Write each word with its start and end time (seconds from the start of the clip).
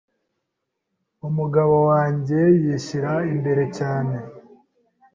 Umugabo 1.27 1.75
wanjye, 1.89 2.39
yishyira 2.63 3.13
imbere 3.33 3.63
cyane 3.77 4.15